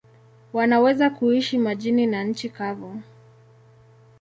Wanaweza 0.53 1.09
kuishi 1.09 1.57
majini 1.57 2.07
na 2.07 2.23
nchi 2.23 2.49
kavu. 2.49 3.01